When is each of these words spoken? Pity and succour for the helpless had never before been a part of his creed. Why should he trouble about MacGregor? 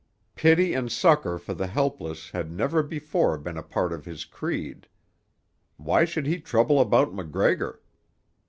Pity 0.33 0.73
and 0.73 0.91
succour 0.91 1.37
for 1.37 1.53
the 1.53 1.67
helpless 1.67 2.31
had 2.31 2.51
never 2.51 2.81
before 2.81 3.37
been 3.37 3.55
a 3.55 3.61
part 3.61 3.93
of 3.93 4.05
his 4.05 4.25
creed. 4.25 4.87
Why 5.77 6.05
should 6.05 6.25
he 6.25 6.39
trouble 6.39 6.81
about 6.81 7.13
MacGregor? 7.13 7.83